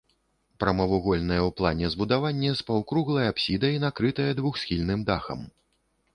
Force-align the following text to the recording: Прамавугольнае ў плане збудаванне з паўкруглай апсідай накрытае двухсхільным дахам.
Прамавугольнае 0.61 1.37
ў 1.47 1.51
плане 1.59 1.91
збудаванне 1.97 2.51
з 2.63 2.65
паўкруглай 2.71 3.31
апсідай 3.33 3.79
накрытае 3.85 4.27
двухсхільным 4.43 5.07
дахам. 5.13 5.39